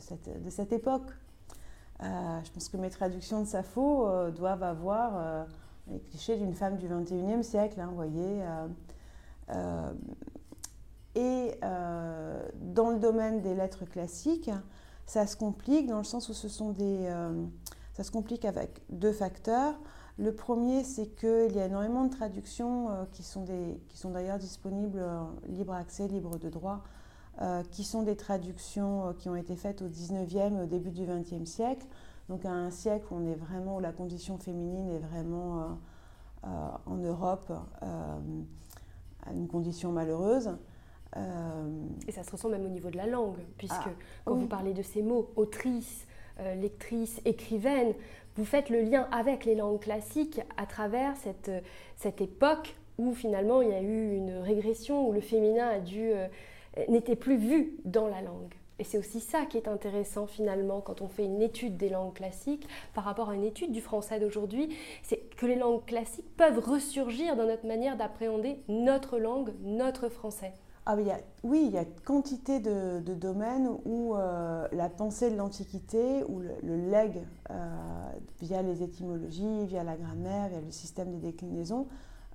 cette, 0.00 0.72
époque. 0.72 1.12
je 2.00 2.50
pense 2.50 2.68
que 2.68 2.76
mes 2.76 2.90
traductions 2.90 3.42
de 3.42 3.46
Sappho 3.46 4.30
doivent 4.32 4.64
avoir 4.64 5.46
les 5.86 6.00
clichés 6.00 6.36
d'une 6.36 6.54
femme 6.54 6.76
du 6.76 6.88
21e 6.88 7.44
siècle, 7.44 7.80
hein, 7.80 7.92
voyez. 7.94 8.42
Euh, 9.50 9.92
dans 12.54 12.90
le 12.90 12.98
domaine 12.98 13.42
des 13.42 13.54
lettres 13.54 13.84
classiques, 13.84 14.50
ça 15.06 15.26
se 15.26 15.36
complique 15.36 15.86
dans 15.86 15.98
le 15.98 16.04
sens 16.04 16.28
où 16.28 16.34
ce 16.34 16.48
sont 16.48 16.70
des, 16.70 17.12
ça 17.92 18.02
se 18.02 18.10
complique 18.10 18.44
avec 18.44 18.82
deux 18.88 19.12
facteurs. 19.12 19.74
Le 20.18 20.34
premier, 20.34 20.84
c'est 20.84 21.08
qu'il 21.08 21.52
y 21.54 21.60
a 21.60 21.66
énormément 21.66 22.04
de 22.04 22.10
traductions 22.10 22.88
sont, 23.20 23.44
qui 23.88 23.98
sont 23.98 24.10
d'ailleurs 24.10 24.38
disponibles 24.38 25.04
libre 25.48 25.74
accès, 25.74 26.08
libre 26.08 26.38
de 26.38 26.48
droit, 26.48 26.82
qui 27.70 27.84
sont 27.84 28.02
des 28.02 28.16
traductions 28.16 29.14
qui 29.18 29.28
ont 29.28 29.36
été 29.36 29.56
faites 29.56 29.82
au 29.82 29.88
19e, 29.88 30.62
au 30.62 30.66
début 30.66 30.92
du 30.92 31.04
20e 31.04 31.44
siècle. 31.44 31.86
Donc 32.28 32.46
à 32.46 32.50
un 32.50 32.70
siècle 32.70 33.06
où 33.10 33.16
on 33.16 33.26
est 33.26 33.34
vraiment, 33.34 33.76
où 33.76 33.80
la 33.80 33.92
condition 33.92 34.38
féminine 34.38 34.88
est 34.88 35.00
vraiment 35.00 35.78
euh, 36.44 36.48
en 36.86 36.96
Europe 36.96 37.52
euh, 37.82 38.18
à 39.26 39.32
une 39.32 39.48
condition 39.48 39.92
malheureuse. 39.92 40.56
Euh, 41.16 41.68
Et 42.08 42.12
ça 42.12 42.22
se 42.22 42.30
ressent 42.30 42.48
même 42.48 42.64
au 42.64 42.68
niveau 42.70 42.90
de 42.90 42.96
la 42.96 43.06
langue, 43.06 43.38
puisque 43.58 43.74
ah, 43.86 43.90
quand 44.24 44.34
vous 44.34 44.46
parlez 44.46 44.72
de 44.72 44.82
ces 44.82 45.02
mots, 45.02 45.30
autrice, 45.36 46.06
lectrice, 46.56 47.20
écrivaine, 47.24 47.94
vous 48.36 48.44
faites 48.44 48.70
le 48.70 48.80
lien 48.80 49.06
avec 49.12 49.44
les 49.44 49.54
langues 49.54 49.80
classiques 49.80 50.40
à 50.56 50.66
travers 50.66 51.14
cette, 51.16 51.50
cette 51.96 52.20
époque 52.20 52.74
où 52.98 53.14
finalement 53.14 53.60
il 53.62 53.68
y 53.68 53.74
a 53.74 53.82
eu 53.82 54.16
une 54.16 54.38
régression, 54.38 55.06
où 55.06 55.12
le 55.12 55.20
féminin 55.20 55.68
a 55.68 55.78
dû, 55.80 56.10
n'était 56.88 57.16
plus 57.16 57.36
vu 57.36 57.76
dans 57.84 58.08
la 58.08 58.22
langue. 58.22 58.54
Et 58.82 58.84
c'est 58.84 58.98
aussi 58.98 59.20
ça 59.20 59.46
qui 59.46 59.58
est 59.58 59.68
intéressant 59.68 60.26
finalement 60.26 60.80
quand 60.80 61.02
on 61.02 61.06
fait 61.08 61.24
une 61.24 61.40
étude 61.40 61.76
des 61.76 61.88
langues 61.88 62.14
classiques 62.14 62.66
par 62.94 63.04
rapport 63.04 63.30
à 63.30 63.36
une 63.36 63.44
étude 63.44 63.70
du 63.70 63.80
français 63.80 64.18
d'aujourd'hui, 64.18 64.76
c'est 65.04 65.18
que 65.36 65.46
les 65.46 65.54
langues 65.54 65.84
classiques 65.84 66.36
peuvent 66.36 66.58
ressurgir 66.58 67.36
dans 67.36 67.46
notre 67.46 67.64
manière 67.64 67.96
d'appréhender 67.96 68.58
notre 68.66 69.20
langue, 69.20 69.52
notre 69.62 70.08
français. 70.08 70.52
Ah, 70.84 70.94
a, 70.94 70.96
oui, 71.44 71.62
il 71.64 71.70
y 71.70 71.78
a 71.78 71.84
quantité 71.84 72.58
de, 72.58 72.98
domaines 73.14 73.68
où 73.84 74.16
euh, 74.16 74.66
la 74.72 74.88
pensée 74.88 75.30
de 75.30 75.36
l'Antiquité, 75.36 76.24
ou 76.24 76.40
le, 76.40 76.90
legs 76.90 77.24
euh, 77.50 77.54
via 78.40 78.62
les 78.62 78.82
étymologies, 78.82 79.64
via 79.66 79.84
la 79.84 79.96
grammaire, 79.96 80.48
via 80.48 80.60
le 80.60 80.72
système 80.72 81.12
des 81.12 81.20
déclinaisons, 81.20 81.86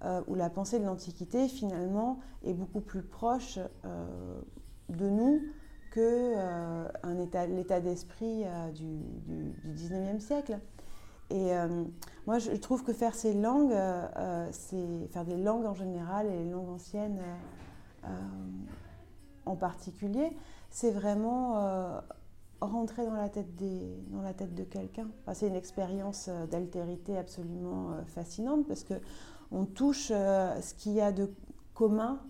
euh, 0.05 0.21
où 0.27 0.35
la 0.35 0.49
pensée 0.49 0.79
de 0.79 0.85
l'Antiquité 0.85 1.49
finalement 1.49 2.19
est 2.45 2.53
beaucoup 2.53 2.79
plus 2.79 3.03
proche 3.03 3.59
de 4.87 5.09
nous 5.09 5.41
que 5.97 6.03
euh, 6.03 6.87
un 7.01 7.17
état, 7.17 7.47
l'état 7.47 7.79
d'esprit 7.79 8.43
euh, 8.45 8.69
du, 8.69 8.99
du, 9.25 9.55
19e 9.65 10.19
siècle. 10.19 10.59
Et 11.31 11.55
euh, 11.55 11.85
moi, 12.27 12.37
je 12.37 12.51
trouve 12.51 12.83
que 12.83 12.93
faire 12.93 13.15
ces 13.15 13.33
langues, 13.33 13.75
c'est 14.51 15.07
faire 15.09 15.25
des 15.25 15.37
langues 15.37 15.65
en 15.65 15.73
général 15.73 16.27
et 16.27 16.43
les 16.43 16.49
langues 16.51 16.69
anciennes 16.69 17.19
en 19.45 19.55
particulier, 19.55 20.37
c'est 20.69 20.91
vraiment 20.91 22.01
rentrer 22.61 23.05
dans 23.05 23.15
la 23.15 23.27
tête, 23.27 23.55
des, 23.55 23.97
dans 24.09 24.21
la 24.21 24.33
tête 24.33 24.53
de 24.53 24.63
quelqu'un. 24.63 25.07
c'est 25.33 25.47
une 25.47 25.55
expérience 25.55 26.29
d'altérité 26.49 27.17
absolument 27.17 27.89
fascinante 28.05 28.67
parce 28.67 28.83
que 28.83 28.93
on 29.51 29.65
touche 29.65 30.07
ce 30.07 30.73
qu'il 30.75 30.93
y 30.93 31.01
a 31.01 31.11
de 31.11 31.29
commun 31.73 32.21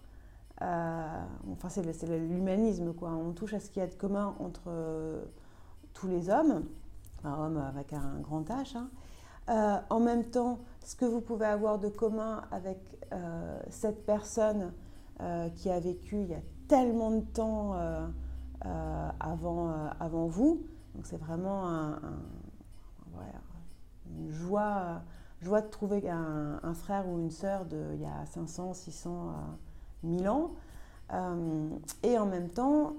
euh, 0.61 1.21
enfin, 1.51 1.69
c'est 1.69 1.83
l'humanisme, 2.07 2.93
quoi. 2.93 3.11
On 3.11 3.31
touche 3.31 3.53
à 3.53 3.59
ce 3.59 3.69
qu'il 3.69 3.81
y 3.81 3.85
a 3.85 3.87
de 3.87 3.95
commun 3.95 4.35
entre 4.39 4.63
euh, 4.67 5.23
tous 5.93 6.07
les 6.07 6.29
hommes, 6.29 6.65
un 7.23 7.45
homme 7.45 7.57
avec 7.57 7.93
un 7.93 8.19
grand 8.21 8.41
H. 8.49 8.77
Hein. 8.77 8.89
Euh, 9.49 9.77
en 9.89 9.99
même 9.99 10.25
temps, 10.25 10.59
ce 10.83 10.95
que 10.95 11.05
vous 11.05 11.21
pouvez 11.21 11.45
avoir 11.45 11.79
de 11.79 11.89
commun 11.89 12.41
avec 12.51 12.79
cette 13.69 14.05
personne 14.05 14.73
qui 15.55 15.69
a 15.69 15.79
vécu 15.79 16.21
il 16.23 16.27
y 16.27 16.33
a 16.33 16.41
tellement 16.67 17.11
de 17.11 17.21
temps 17.21 17.73
avant, 19.19 20.27
vous. 20.27 20.65
Donc 20.93 21.05
c'est 21.05 21.17
vraiment 21.17 21.69
un, 21.69 21.99
une 24.17 24.29
joie, 24.29 25.01
joie 25.41 25.61
de 25.61 25.69
trouver 25.69 26.09
un, 26.09 26.73
frère 26.73 27.07
ou 27.07 27.19
une 27.19 27.31
sœur 27.31 27.65
de 27.65 27.91
il 27.93 28.01
y 28.01 28.05
a 28.05 28.25
500, 28.25 28.73
600 28.73 29.33
mille 30.03 30.27
ans. 30.29 30.51
Euh, 31.13 31.69
et 32.03 32.17
en 32.17 32.25
même 32.25 32.49
temps, 32.49 32.93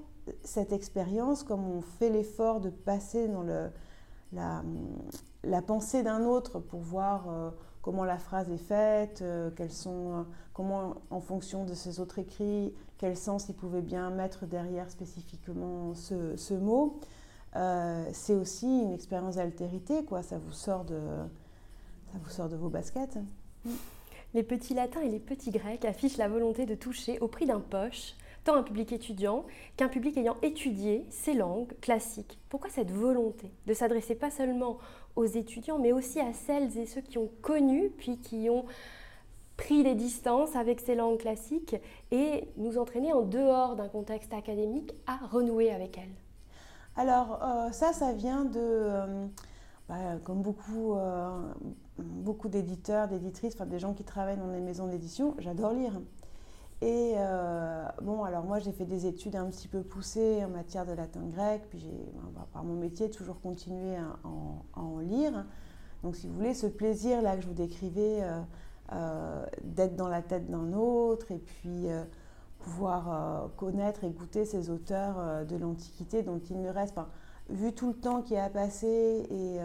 cette 0.44 0.72
expérience, 0.72 1.42
comme 1.42 1.68
on 1.68 1.80
fait 1.80 2.10
l'effort 2.10 2.60
de 2.60 2.70
passer 2.70 3.28
dans 3.28 3.42
le, 3.42 3.70
la, 4.32 5.62
pensée 5.62 6.02
d'un 6.02 6.24
autre 6.24 6.58
pour 6.58 6.80
voir 6.80 7.28
euh, 7.28 7.50
comment 7.82 8.04
la 8.04 8.18
phrase 8.18 8.50
est 8.50 8.56
faite, 8.58 9.22
euh, 9.22 9.50
quels 9.56 9.72
sont, 9.72 10.26
comment 10.52 10.96
en 11.10 11.20
fonction 11.20 11.64
de 11.64 11.74
ces 11.74 12.00
autres 12.00 12.18
écrits, 12.18 12.74
quel 12.98 13.16
sens 13.16 13.48
il 13.48 13.54
pouvait 13.54 13.82
bien 13.82 14.10
mettre 14.10 14.46
derrière 14.46 14.90
spécifiquement 14.90 15.94
ce, 15.94 16.36
ce 16.36 16.54
mot, 16.54 17.00
c'est 18.12 18.36
aussi 18.36 18.66
une 18.66 18.92
expérience 18.92 19.34
d'altérité, 19.34 20.04
quoi. 20.04 20.22
Ça 20.22 20.38
vous 20.38 20.52
sort 20.52 20.84
de, 20.84 21.00
ça 22.12 22.18
vous 22.22 22.30
sort 22.30 22.48
de 22.48 22.54
vos 22.54 22.68
baskets 22.68 23.18
les 24.34 24.42
petits 24.42 24.74
latins 24.74 25.00
et 25.00 25.08
les 25.08 25.18
petits 25.18 25.50
grecs 25.50 25.84
affichent 25.84 26.16
la 26.16 26.28
volonté 26.28 26.66
de 26.66 26.74
toucher 26.74 27.18
au 27.20 27.28
prix 27.28 27.46
d'un 27.46 27.60
poche 27.60 28.14
tant 28.44 28.54
un 28.54 28.62
public 28.62 28.92
étudiant 28.92 29.44
qu'un 29.76 29.88
public 29.88 30.16
ayant 30.16 30.36
étudié 30.42 31.04
ces 31.10 31.34
langues 31.34 31.72
classiques. 31.80 32.38
Pourquoi 32.48 32.70
cette 32.70 32.90
volonté 32.90 33.50
de 33.66 33.74
s'adresser 33.74 34.14
pas 34.14 34.30
seulement 34.30 34.78
aux 35.16 35.26
étudiants, 35.26 35.78
mais 35.78 35.92
aussi 35.92 36.20
à 36.20 36.32
celles 36.32 36.78
et 36.78 36.86
ceux 36.86 37.00
qui 37.00 37.18
ont 37.18 37.30
connu, 37.42 37.90
puis 37.90 38.18
qui 38.18 38.48
ont 38.48 38.64
pris 39.56 39.82
les 39.82 39.94
distances 39.94 40.56
avec 40.56 40.80
ces 40.80 40.94
langues 40.94 41.18
classiques 41.18 41.76
et 42.10 42.44
nous 42.56 42.78
entraîner 42.78 43.12
en 43.12 43.22
dehors 43.22 43.76
d'un 43.76 43.88
contexte 43.88 44.32
académique 44.32 44.94
à 45.06 45.16
renouer 45.26 45.70
avec 45.70 45.98
elles? 45.98 46.14
Alors 46.96 47.40
euh, 47.42 47.70
ça, 47.72 47.92
ça 47.92 48.12
vient 48.12 48.44
de, 48.44 48.58
euh, 48.58 49.26
bah, 49.88 50.18
comme 50.24 50.42
beaucoup, 50.42 50.94
euh, 50.94 51.38
beaucoup 51.98 52.48
d'éditeurs, 52.48 53.08
d'éditrices, 53.08 53.54
enfin 53.54 53.66
des 53.66 53.78
gens 53.78 53.94
qui 53.94 54.04
travaillent 54.04 54.38
dans 54.38 54.50
les 54.50 54.60
maisons 54.60 54.86
d'édition, 54.86 55.34
j'adore 55.38 55.72
lire. 55.72 56.00
Et 56.80 57.14
euh, 57.16 57.84
bon, 58.02 58.22
alors 58.22 58.44
moi 58.44 58.60
j'ai 58.60 58.70
fait 58.70 58.84
des 58.84 59.06
études 59.06 59.34
un 59.34 59.46
petit 59.46 59.66
peu 59.66 59.82
poussées 59.82 60.44
en 60.44 60.48
matière 60.48 60.86
de 60.86 60.92
latin 60.92 61.22
grec, 61.26 61.62
puis 61.70 61.80
j'ai, 61.80 62.12
par 62.52 62.62
mon 62.62 62.74
métier, 62.74 63.10
toujours 63.10 63.40
continué 63.40 63.96
à 63.96 64.16
en, 64.78 64.98
lire. 65.00 65.44
Donc 66.04 66.14
si 66.14 66.28
vous 66.28 66.34
voulez, 66.34 66.54
ce 66.54 66.68
plaisir-là 66.68 67.36
que 67.36 67.42
je 67.42 67.48
vous 67.48 67.54
décrivais, 67.54 68.22
euh, 68.22 68.40
euh, 68.92 69.44
d'être 69.64 69.96
dans 69.96 70.08
la 70.08 70.22
tête 70.22 70.48
d'un 70.48 70.72
autre, 70.72 71.32
et 71.32 71.38
puis 71.38 71.86
pouvoir 72.60 73.50
connaître 73.56 74.04
et 74.04 74.10
goûter 74.10 74.44
ces 74.44 74.70
auteurs 74.70 75.46
de 75.46 75.56
l'Antiquité 75.56 76.22
dont 76.22 76.40
il 76.50 76.60
ne 76.60 76.70
reste 76.70 76.94
pas, 76.94 77.08
vu 77.50 77.72
tout 77.72 77.88
le 77.88 77.94
temps 77.94 78.22
qui 78.22 78.36
a 78.36 78.48
passé 78.50 79.26
et 79.30 79.58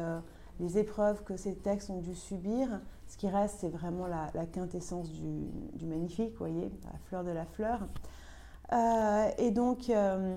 les 0.59 0.77
épreuves 0.77 1.23
que 1.23 1.37
ces 1.37 1.55
textes 1.55 1.89
ont 1.89 2.01
dû 2.01 2.15
subir, 2.15 2.81
ce 3.07 3.17
qui 3.17 3.27
reste, 3.27 3.57
c'est 3.59 3.69
vraiment 3.69 4.07
la, 4.07 4.45
quintessence 4.47 5.11
du, 5.11 5.85
magnifique, 5.85 6.31
vous 6.31 6.39
voyez, 6.39 6.71
la 6.83 6.97
fleur 7.05 7.23
de 7.23 7.31
la 7.31 7.45
fleur. 7.45 7.87
Euh, 8.71 9.29
et 9.37 9.51
donc, 9.51 9.89
euh, 9.89 10.35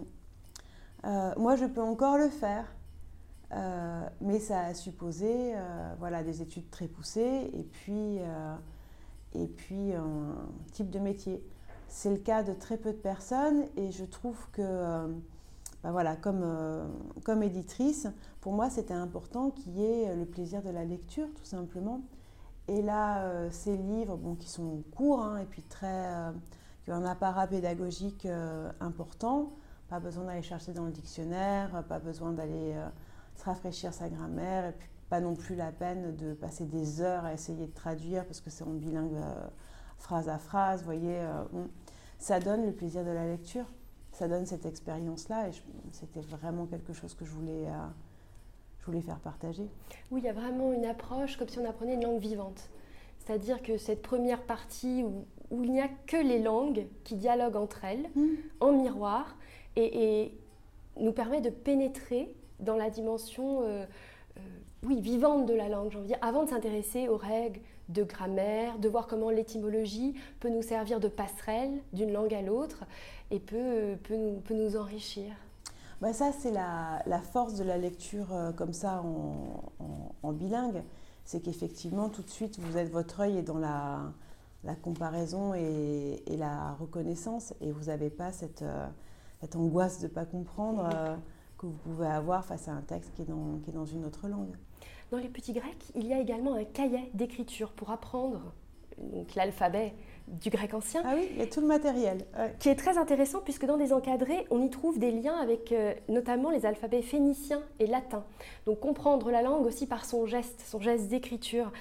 euh, 1.05 1.33
moi, 1.37 1.57
je 1.57 1.65
peux 1.65 1.83
encore 1.83 2.19
le 2.19 2.29
faire, 2.29 2.67
mais 4.21 4.41
ça 4.41 4.61
a 4.65 4.75
supposé 4.75 5.55
voilà, 5.99 6.23
des 6.23 6.43
études 6.43 6.69
très 6.71 6.89
poussées 6.89 7.51
et 7.55 7.63
puis, 7.63 8.19
et 9.33 9.47
puis 9.47 9.95
un 9.95 10.35
type 10.73 10.91
de 10.91 10.99
métier. 10.99 11.43
C'est 11.89 12.11
le 12.11 12.19
cas 12.19 12.43
de 12.43 12.53
très 12.53 12.77
peu 12.77 12.93
de 12.93 12.99
personnes 12.99 13.65
et 13.77 13.93
je 13.93 14.05
trouve 14.05 14.37
que 14.51 15.15
bah 15.83 15.91
voilà, 15.93 16.17
comme, 16.17 16.43
euh, 16.43 16.87
comme 17.25 17.43
éditrice, 17.43 18.09
pour 18.41 18.53
moi, 18.53 18.71
c'était 18.71 18.95
important 18.95 19.51
qu'il 19.51 19.79
y 19.79 19.85
ait 19.85 20.15
le 20.15 20.25
plaisir 20.25 20.63
de 20.63 20.71
la 20.71 20.85
lecture, 20.85 21.29
tout 21.35 21.45
simplement. 21.45 22.01
Et 22.69 22.83
là, 22.83 23.23
euh, 23.23 23.49
ces 23.51 23.77
livres, 23.77 24.17
bon, 24.17 24.35
qui 24.35 24.49
sont 24.49 24.83
courts 24.95 25.23
hein, 25.23 25.39
et 25.39 25.45
puis 25.45 25.63
très, 25.63 25.87
euh, 25.87 26.33
qui 26.85 26.91
ont 26.91 26.95
un 26.95 27.05
apparat 27.05 27.47
pédagogique 27.47 28.27
important, 28.81 29.53
pas 29.89 30.01
besoin 30.01 30.25
d'aller 30.25 30.43
chercher 30.43 30.73
dans 30.73 30.85
le 30.85 30.93
dictionnaire, 30.93 31.85
pas 31.89 31.99
besoin 31.99 32.33
d'aller 32.33 32.75
se 33.37 33.45
rafraîchir 33.45 33.93
sa 33.93 34.09
grammaire, 34.09 34.67
et 34.67 34.75
pas 35.09 35.21
non 35.21 35.35
plus 35.35 35.57
la 35.57 35.73
peine 35.73 36.17
de 36.17 36.33
passer 36.33 36.65
des 36.65 37.01
heures 37.01 37.25
à 37.25 37.33
essayer 37.33 37.67
de 37.67 37.73
traduire 37.73 38.25
parce 38.25 38.41
que 38.41 38.51
c'est 38.51 38.65
en 38.65 38.71
bilingue 38.71 39.19
phrase 39.99 40.29
à 40.29 40.39
phrase, 40.39 40.81
vous 40.81 40.87
voyez, 40.87 41.21
ça 42.19 42.39
donne 42.39 42.67
le 42.67 42.73
plaisir 42.73 43.05
de 43.05 43.11
la 43.11 43.27
lecture 43.27 43.67
ça 44.17 44.29
donne 44.29 44.47
cette 44.47 44.65
expérience-là 44.65 45.49
et 45.49 45.53
c'était 45.93 46.23
vraiment 46.23 46.65
quelque 46.65 46.95
chose 46.95 47.15
que 47.15 47.27
je 47.27 47.31
voulais, 47.33 47.67
euh, 47.67 47.87
je 48.81 48.87
voulais 48.87 49.03
faire 49.03 49.19
partager. 49.19 49.69
Oui, 50.11 50.23
il 50.23 50.25
y 50.25 50.29
a 50.29 50.33
vraiment 50.33 50.73
une 50.73 50.87
approche 50.87 51.37
comme 51.37 51.49
si 51.49 51.59
on 51.59 51.69
apprenait 51.69 51.95
une 51.95 52.03
langue 52.03 52.19
vivante. 52.19 52.71
C'est-à-dire 53.19 53.63
que 53.63 53.77
cette 53.77 54.01
première 54.01 54.43
partie 54.43 55.03
où, 55.03 55.27
où 55.51 55.65
il 55.65 55.73
n'y 55.73 55.83
a 55.83 55.89
que 56.07 56.17
les 56.17 56.41
langues 56.41 56.87
qui 57.05 57.17
dialoguent 57.17 57.57
entre 57.57 57.85
elles, 57.85 58.09
mmh. 58.15 58.27
en 58.61 58.73
miroir, 58.73 59.37
et, 59.77 60.33
nous 60.99 61.13
permet 61.13 61.43
de 61.43 61.51
pénétrer 61.51 62.35
dans 62.59 62.77
la 62.77 62.89
dimension 62.89 63.61
euh, 63.65 63.85
euh, 64.39 64.41
oui, 64.83 64.99
vivante 65.03 65.45
de 65.45 65.53
la 65.53 65.69
langue, 65.69 65.91
j'ai 65.91 65.99
envie 65.99 66.09
de 66.09 66.15
dire, 66.15 66.23
avant 66.23 66.45
de 66.45 66.49
s'intéresser 66.49 67.07
aux 67.09 67.19
règles 67.19 67.61
de 67.89 68.03
grammaire, 68.03 68.79
de 68.79 68.89
voir 68.89 69.07
comment 69.07 69.31
l'étymologie 69.31 70.15
peut 70.41 70.49
nous 70.49 70.63
servir 70.63 71.01
de 71.01 71.09
passerelle 71.09 71.81
d'une 71.93 72.13
langue 72.13 72.35
à 72.35 72.43
l'autre 72.43 72.85
et 73.31 73.39
peut, 73.39 73.97
peut, 74.03 74.17
nous, 74.17 74.41
peut 74.41 74.55
nous 74.55 74.77
enrichir. 74.77 75.33
Bah 76.01 76.13
ça, 76.13 76.31
c'est 76.33 76.51
la, 76.51 77.03
la, 77.07 77.21
force 77.21 77.55
de 77.55 77.65
la 77.65 77.79
lecture 77.79 78.33
euh, 78.33 78.53
comme 78.53 78.75
ça 78.75 79.03
en, 79.03 79.73
en, 80.23 80.33
bilingue. 80.33 80.83
C'est 81.25 81.41
qu'effectivement, 81.41 82.11
tout 82.11 82.23
de 82.23 82.29
suite, 82.29 82.59
vous 82.59 82.77
êtes 82.77 82.91
votre 82.91 83.21
œil 83.21 83.39
est 83.39 83.43
dans 83.43 83.59
la, 83.59 84.13
la 84.65 84.75
comparaison 84.75 85.55
et, 85.55 86.23
et, 86.27 86.37
la 86.37 86.75
reconnaissance 86.75 87.55
et 87.63 87.73
vous 87.73 87.85
n'avez 87.85 88.11
pas 88.11 88.31
cette, 88.31 88.61
euh, 88.61 88.87
cette, 89.41 89.57
angoisse 89.57 90.01
de 90.01 90.09
ne 90.09 90.13
pas 90.13 90.27
comprendre 90.27 90.87
euh, 90.95 91.17
que 91.57 91.65
vous 91.65 91.73
pouvez 91.73 92.07
avoir 92.07 92.45
face 92.45 92.69
à 92.69 92.73
un 92.73 92.83
texte 92.83 93.15
qui 93.15 93.23
est 93.23 93.27
dans, 93.27 93.59
qui 93.65 93.71
est 93.71 93.75
dans 93.75 93.87
une 93.87 94.05
autre 94.05 94.29
langue. 94.29 94.55
Dans 95.11 95.19
les 95.19 95.29
petits 95.29 95.53
grecs, 95.53 95.85
il 95.95 96.07
y 96.07 96.13
a 96.13 96.19
également 96.19 96.55
un 96.55 96.65
cahier 96.65 97.11
d'écriture 97.15 97.71
pour 97.71 97.91
apprendre 97.91 98.41
l'alphabet 99.37 99.93
du 100.27 100.51
grec 100.51 100.75
ancien. 100.75 101.03
Ah 101.05 101.13
oui, 101.15 101.29
il 101.33 101.39
y 101.39 101.43
a 101.43 101.47
tout 101.47 101.61
le 101.61 101.67
matériel. 101.67 102.25
Qui 102.59 102.69
est 102.69 102.75
très 102.75 102.99
intéressant 102.99 103.41
puisque 103.41 103.67
dans 103.67 103.77
des 103.77 103.93
encadrés, 103.93 104.47
on 104.51 104.63
y 104.63 104.71
trouve 104.71 104.99
des 104.99 105.13
liens 105.13 105.37
avec 105.37 105.71
euh, 105.71 105.95
notamment 106.09 106.51
les 106.51 106.67
alphabets 106.67 107.03
phéniciens 107.03 107.63
et 107.79 107.87
latins. 107.87 108.25
Donc 108.65 108.81
comprendre 108.81 109.31
la 109.31 109.43
langue 109.43 109.67
aussi 109.67 109.87
par 109.87 110.05
son 110.05 110.27
geste, 110.27 110.63
son 110.67 110.81
geste 110.81 111.09
d'écriture. 111.09 111.73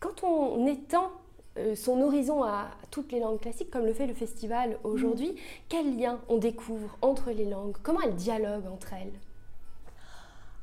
Quand 0.00 0.24
on 0.24 0.66
étend 0.66 1.10
euh, 1.58 1.74
son 1.74 2.00
horizon 2.00 2.42
à 2.42 2.70
toutes 2.90 3.12
les 3.12 3.20
langues 3.20 3.40
classiques, 3.40 3.70
comme 3.70 3.84
le 3.84 3.92
fait 3.92 4.06
le 4.06 4.14
festival 4.14 4.78
aujourd'hui, 4.84 5.32
mm. 5.32 5.36
quel 5.68 5.98
lien 5.98 6.20
on 6.28 6.38
découvre 6.38 6.96
entre 7.02 7.30
les 7.30 7.44
langues? 7.44 7.76
Comment 7.82 8.00
elles 8.00 8.14
dialoguent 8.14 8.68
entre 8.72 8.94
elles? 8.94 9.12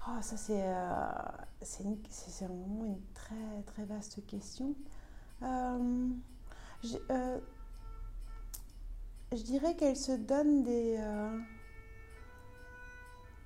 Oh, 0.08 0.22
Ça, 0.22 0.38
c'est 0.38 0.64
euh, 0.64 2.48
vraiment 2.48 2.86
une 2.86 3.02
très, 3.14 3.64
très 3.66 3.86
vaste 3.86 4.26
question. 4.26 4.76
Euh, 5.44 6.10
euh, 7.12 7.40
je 9.32 9.44
dirais 9.44 9.76
qu'elles 9.76 9.98
se 9.98 10.12
donnent 10.12 10.64
des... 10.64 11.00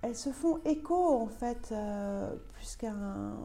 Elles 0.01 0.17
se 0.17 0.31
font 0.31 0.60
écho 0.65 1.22
en 1.22 1.27
fait, 1.27 1.74
plus 2.53 2.75
qu'un... 2.75 3.36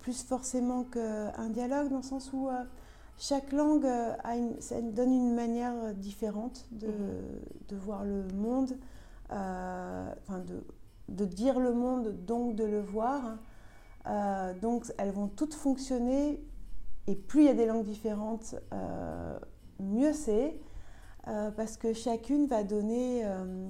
plus 0.00 0.22
forcément 0.24 0.84
qu'un 0.84 1.48
dialogue, 1.48 1.88
dans 1.88 1.98
le 1.98 2.02
sens 2.02 2.32
où 2.34 2.50
chaque 3.16 3.52
langue 3.52 3.86
a 3.86 4.36
une, 4.36 4.92
donne 4.92 5.12
une 5.12 5.34
manière 5.34 5.94
différente 5.94 6.66
de, 6.70 6.88
mmh. 6.88 6.90
de 7.68 7.76
voir 7.76 8.04
le 8.04 8.24
monde, 8.34 8.76
enfin 9.30 10.38
de, 10.46 10.62
de, 11.12 11.24
dire 11.24 11.60
le 11.60 11.72
monde, 11.72 12.24
donc 12.24 12.54
de 12.54 12.64
le 12.64 12.80
voir. 12.80 13.38
donc 14.60 14.86
elles 14.98 15.12
vont 15.12 15.28
toutes 15.28 15.54
fonctionner. 15.54 16.40
Et 17.06 17.16
plus 17.16 17.42
il 17.42 17.46
y 17.46 17.50
a 17.50 17.54
des 17.54 17.66
langues 17.66 17.84
différentes, 17.84 18.54
euh, 18.72 19.38
mieux 19.80 20.12
c'est, 20.12 20.56
euh, 21.26 21.50
parce 21.50 21.76
que 21.76 21.92
chacune 21.92 22.46
va 22.46 22.62
donner, 22.62 23.24
euh, 23.24 23.68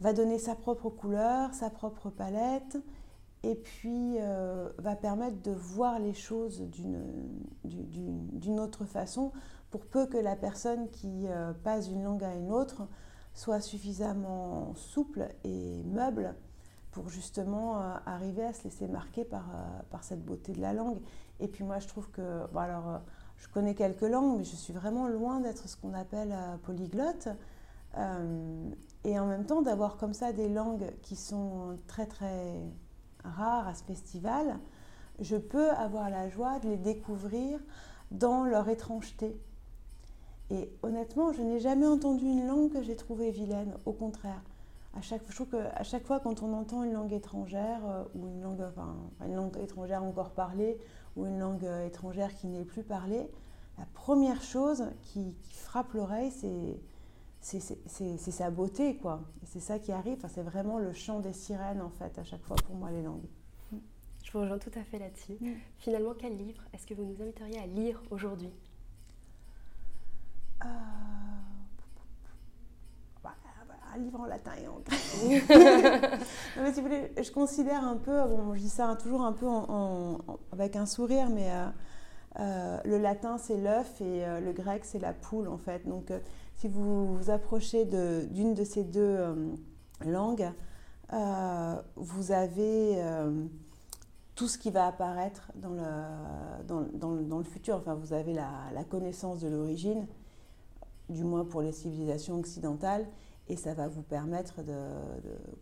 va 0.00 0.12
donner 0.12 0.38
sa 0.38 0.54
propre 0.54 0.90
couleur, 0.90 1.52
sa 1.54 1.70
propre 1.70 2.08
palette, 2.10 2.78
et 3.42 3.54
puis 3.54 4.18
va 4.76 4.96
permettre 4.96 5.40
de 5.40 5.50
voir 5.50 5.98
les 5.98 6.12
choses 6.12 6.60
d'une 7.64 8.60
autre 8.60 8.84
façon, 8.84 9.32
pour 9.70 9.86
peu 9.86 10.06
que 10.06 10.18
la 10.18 10.36
personne 10.36 10.90
qui 10.90 11.26
passe 11.64 11.88
d'une 11.88 12.04
langue 12.04 12.22
à 12.22 12.34
une 12.34 12.52
autre 12.52 12.86
soit 13.34 13.60
suffisamment 13.60 14.74
souple 14.74 15.28
et 15.44 15.82
meuble 15.84 16.34
pour 16.90 17.08
justement 17.08 17.76
arriver 18.04 18.44
à 18.44 18.52
se 18.52 18.64
laisser 18.64 18.88
marquer 18.88 19.24
par, 19.24 19.44
par 19.90 20.02
cette 20.02 20.24
beauté 20.24 20.52
de 20.52 20.60
la 20.60 20.72
langue 20.72 21.00
et 21.40 21.48
puis 21.48 21.64
moi, 21.64 21.78
je 21.78 21.88
trouve 21.88 22.10
que, 22.10 22.46
bon 22.52 22.60
alors, 22.60 22.88
euh, 22.88 22.98
je 23.38 23.48
connais 23.48 23.74
quelques 23.74 24.02
langues, 24.02 24.38
mais 24.38 24.44
je 24.44 24.56
suis 24.56 24.72
vraiment 24.72 25.08
loin 25.08 25.40
d'être 25.40 25.68
ce 25.68 25.76
qu'on 25.76 25.94
appelle 25.94 26.32
euh, 26.32 26.56
polyglotte. 26.58 27.28
Euh, 27.96 28.70
et 29.04 29.18
en 29.18 29.26
même 29.26 29.46
temps, 29.46 29.62
d'avoir 29.62 29.96
comme 29.96 30.12
ça 30.12 30.32
des 30.32 30.48
langues 30.48 30.92
qui 31.02 31.16
sont 31.16 31.78
très 31.86 32.06
très 32.06 32.60
rares 33.24 33.66
à 33.66 33.74
ce 33.74 33.82
festival, 33.84 34.58
je 35.18 35.36
peux 35.36 35.70
avoir 35.70 36.10
la 36.10 36.28
joie 36.28 36.58
de 36.60 36.68
les 36.68 36.76
découvrir 36.76 37.58
dans 38.10 38.44
leur 38.44 38.68
étrangeté. 38.68 39.40
Et 40.50 40.68
honnêtement, 40.82 41.32
je 41.32 41.42
n'ai 41.42 41.60
jamais 41.60 41.86
entendu 41.86 42.26
une 42.26 42.46
langue 42.46 42.72
que 42.72 42.82
j'ai 42.82 42.96
trouvée 42.96 43.30
vilaine, 43.30 43.74
au 43.86 43.92
contraire. 43.92 44.42
À 44.96 45.00
chaque, 45.00 45.22
je 45.28 45.34
trouve 45.34 45.48
qu'à 45.50 45.82
chaque 45.84 46.04
fois, 46.04 46.18
quand 46.18 46.42
on 46.42 46.52
entend 46.52 46.82
une 46.82 46.92
langue 46.92 47.12
étrangère, 47.12 47.80
ou 48.14 48.26
une 48.26 48.42
langue, 48.42 48.60
enfin, 48.60 48.96
une 49.24 49.36
langue 49.36 49.56
étrangère 49.58 50.02
encore 50.02 50.30
parlée, 50.30 50.78
ou 51.16 51.26
une 51.26 51.38
langue 51.38 51.64
euh, 51.64 51.86
étrangère 51.86 52.34
qui 52.34 52.48
n'est 52.48 52.64
plus 52.64 52.82
parlée, 52.82 53.30
la 53.78 53.86
première 53.94 54.42
chose 54.42 54.84
qui, 55.02 55.36
frappe 55.52 55.92
l'oreille, 55.92 56.32
c'est 56.32 56.80
c'est 57.40 58.18
sa 58.18 58.50
beauté, 58.50 58.96
quoi. 58.96 59.22
c'est 59.44 59.60
ça 59.60 59.78
qui 59.78 59.92
arrive. 59.92 60.18
Enfin, 60.18 60.28
c'est 60.28 60.42
vraiment 60.42 60.78
le 60.78 60.92
chant 60.92 61.20
des 61.20 61.32
sirènes, 61.32 61.80
en 61.80 61.88
fait, 61.88 62.18
à 62.18 62.24
chaque 62.24 62.42
fois 62.42 62.56
pour 62.66 62.74
moi, 62.74 62.90
les 62.90 63.02
langues. 63.02 63.28
Je 64.22 64.32
vous 64.32 64.40
rejoins 64.40 64.58
tout 64.58 64.70
à 64.74 64.84
fait 64.84 64.98
là-dessus. 64.98 65.38
Mm. 65.40 65.52
Finalement, 65.78 66.12
quel 66.18 66.36
livre 66.36 66.62
est-ce 66.72 66.86
que 66.86 66.94
vous 66.94 67.04
nous 67.04 67.22
inviteriez 67.22 67.58
à 67.58 67.66
lire 67.66 68.02
aujourd'hui? 68.10 68.52
Euh, 70.64 70.68
bah, 73.22 73.34
un 73.94 73.98
livre 73.98 74.20
en 74.20 74.26
latin 74.26 74.52
et 74.62 74.68
en 74.68 74.80
grec. 74.80 74.98
si 76.74 76.80
vous 76.80 76.82
voulez, 76.82 77.12
je 77.22 77.30
considère 77.30 77.84
un 77.84 77.96
peu, 77.96 78.22
bon, 78.28 78.54
je 78.54 78.60
dis 78.60 78.68
ça 78.68 78.94
toujours 78.96 79.22
un 79.22 79.32
peu 79.32 79.46
avec 80.52 80.76
un 80.76 80.86
sourire, 80.86 81.28
mais 81.30 81.50
euh, 81.50 81.66
euh, 82.38 82.78
le 82.84 82.98
latin 82.98 83.38
c'est 83.38 83.56
l'œuf 83.56 84.00
et 84.00 84.24
le 84.40 84.52
grec 84.52 84.84
c'est 84.84 85.00
la 85.00 85.12
poule 85.12 85.48
en 85.48 85.58
fait. 85.58 85.86
Donc 85.88 86.12
si 86.56 86.68
vous 86.68 87.16
vous 87.16 87.30
approchez 87.30 87.84
d'une 87.84 88.54
de, 88.54 88.64
ces 88.64 88.84
deux 88.84 89.18
langues, 90.04 90.50
vous 91.96 92.32
avez 92.32 93.02
tout 94.40 94.48
ce 94.48 94.56
qui 94.56 94.70
va 94.70 94.86
apparaître 94.86 95.52
dans 95.54 95.74
le, 95.74 96.64
dans, 96.66 96.80
dans, 96.94 97.14
dans 97.16 97.38
le 97.38 97.44
futur. 97.44 97.76
Enfin, 97.76 97.94
vous 97.94 98.14
avez 98.14 98.32
la, 98.32 98.48
la 98.72 98.84
connaissance 98.84 99.40
de 99.40 99.48
l'origine, 99.48 100.06
du 101.10 101.24
moins 101.24 101.44
pour 101.44 101.62
les 101.62 101.72
civilisations 101.72 102.38
occidentales, 102.38 103.06
et 103.48 103.56
ça 103.56 103.74
va 103.74 103.88
vous 103.88 104.02
permettre 104.02 104.62
de, 104.62 104.74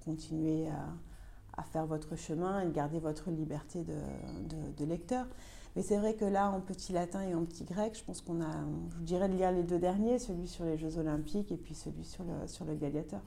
continuer 0.05 0.69
à, 0.69 1.63
faire 1.73 1.87
votre 1.87 2.15
chemin 2.15 2.61
et 2.61 2.67
de 2.67 2.73
garder 2.73 3.01
votre 3.01 3.31
liberté 3.31 3.85
de, 3.85 4.85
lecteur. 4.85 5.27
Mais 5.75 5.83
c'est 5.83 5.97
vrai 5.97 6.15
que 6.15 6.25
là, 6.25 6.51
en 6.51 6.61
petit 6.61 6.93
latin 6.93 7.23
et 7.23 7.35
en 7.35 7.45
petit 7.45 7.65
grec, 7.65 7.97
je 7.99 8.05
pense 8.05 8.21
qu'on 8.21 8.41
a, 8.41 8.65
je 8.91 8.97
vous 8.97 9.03
dirais 9.03 9.29
de 9.29 9.35
lire 9.35 9.53
les 9.53 9.65
deux 9.65 9.79
derniers, 9.79 10.19
celui 10.19 10.47
sur 10.47 10.65
les 10.65 10.79
Jeux 10.79 10.99
Olympiques 10.99 11.53
et 11.53 11.57
puis 11.57 11.75
celui 11.75 12.05
sur 12.05 12.25
le, 12.25 12.47
sur 12.47 12.65
le 12.65 12.75
gladiateur. 12.75 13.21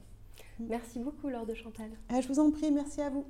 Merci 0.58 0.98
beaucoup, 0.98 1.28
Laure 1.28 1.46
de 1.46 1.54
Chantal. 1.54 1.90
Ah, 2.08 2.20
je 2.20 2.28
vous 2.28 2.38
en 2.38 2.50
prie, 2.50 2.70
merci 2.70 3.00
à 3.00 3.10
vous. 3.10 3.24